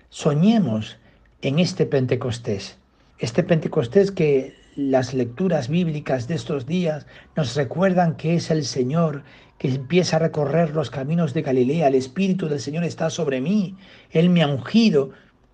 Soñemos 0.09 0.97
en 1.41 1.59
este 1.59 1.85
Pentecostés. 1.85 2.77
Este 3.17 3.43
Pentecostés 3.43 4.11
que 4.11 4.53
las 4.75 5.13
lecturas 5.13 5.69
bíblicas 5.69 6.27
de 6.27 6.35
estos 6.35 6.65
días 6.65 7.05
nos 7.35 7.55
recuerdan 7.55 8.15
que 8.15 8.35
es 8.35 8.51
el 8.51 8.65
Señor 8.65 9.23
que 9.57 9.69
empieza 9.69 10.15
a 10.15 10.19
recorrer 10.19 10.71
los 10.71 10.89
caminos 10.89 11.33
de 11.33 11.41
Galilea. 11.41 11.87
El 11.87 11.95
Espíritu 11.95 12.47
del 12.47 12.61
Señor 12.61 12.83
está 12.83 13.09
sobre 13.09 13.41
mí. 13.41 13.75
Él 14.11 14.29
me 14.29 14.41
ha 14.41 14.47
ungido 14.47 15.11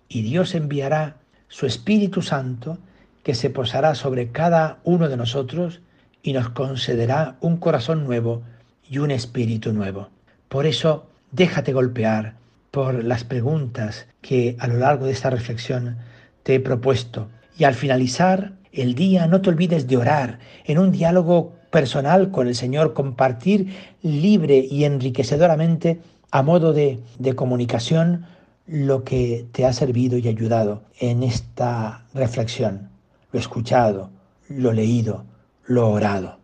y 0.08 0.22
Dios 0.22 0.54
enviará 0.54 1.16
su 1.48 1.66
Espíritu 1.66 2.22
Santo 2.22 2.78
que 3.22 3.34
se 3.34 3.50
posará 3.50 3.94
sobre 3.94 4.30
cada 4.30 4.78
uno 4.84 5.08
de 5.08 5.16
nosotros 5.16 5.80
y 6.22 6.32
nos 6.32 6.50
concederá 6.50 7.36
un 7.40 7.56
corazón 7.56 8.04
nuevo 8.04 8.42
y 8.88 8.98
un 8.98 9.10
espíritu 9.10 9.72
nuevo. 9.72 10.10
Por 10.48 10.66
eso, 10.66 11.06
déjate 11.32 11.72
golpear 11.72 12.34
por 12.70 13.02
las 13.02 13.24
preguntas 13.24 14.06
que 14.20 14.56
a 14.58 14.66
lo 14.68 14.78
largo 14.78 15.06
de 15.06 15.12
esta 15.12 15.30
reflexión 15.30 15.96
te 16.42 16.54
he 16.54 16.60
propuesto. 16.60 17.28
Y 17.58 17.64
al 17.64 17.74
finalizar 17.74 18.52
el 18.72 18.94
día, 18.94 19.26
no 19.26 19.40
te 19.40 19.50
olvides 19.50 19.88
de 19.88 19.96
orar 19.96 20.38
en 20.64 20.78
un 20.78 20.92
diálogo 20.92 21.54
personal 21.70 22.30
con 22.30 22.46
el 22.46 22.54
Señor, 22.54 22.92
compartir 22.92 23.74
libre 24.02 24.66
y 24.70 24.84
enriquecedoramente 24.84 26.00
a 26.30 26.42
modo 26.42 26.72
de, 26.72 27.00
de 27.18 27.34
comunicación 27.34 28.26
lo 28.66 29.04
que 29.04 29.46
te 29.52 29.64
ha 29.64 29.72
servido 29.72 30.18
y 30.18 30.28
ayudado 30.28 30.82
en 30.98 31.22
esta 31.22 32.04
reflexión. 32.14 32.90
Lo 33.32 33.38
escuchado, 33.38 34.10
lo 34.48 34.72
leído, 34.72 35.24
lo 35.66 35.90
orado, 35.90 36.38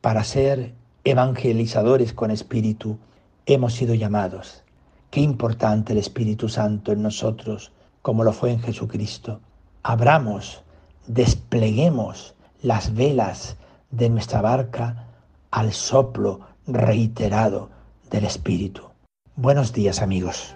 para 0.00 0.24
ser 0.24 0.74
evangelizadores 1.04 2.12
con 2.12 2.30
espíritu 2.30 2.98
hemos 3.46 3.74
sido 3.74 3.94
llamados. 3.94 4.64
Qué 5.10 5.20
importante 5.20 5.92
el 5.92 5.98
Espíritu 5.98 6.48
Santo 6.48 6.92
en 6.92 7.02
nosotros, 7.02 7.72
como 8.02 8.24
lo 8.24 8.32
fue 8.32 8.50
en 8.50 8.60
Jesucristo. 8.60 9.40
Abramos, 9.82 10.62
despleguemos 11.06 12.34
las 12.60 12.94
velas 12.94 13.56
de 13.90 14.10
nuestra 14.10 14.40
barca 14.42 15.06
al 15.52 15.72
soplo 15.72 16.40
reiterado 16.66 17.70
del 18.10 18.24
Espíritu. 18.24 18.82
Buenos 19.36 19.72
días 19.72 20.02
amigos. 20.02 20.55